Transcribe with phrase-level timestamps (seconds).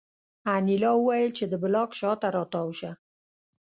[0.55, 2.91] انیلا وویل چې د بلاک شا ته را تاو شه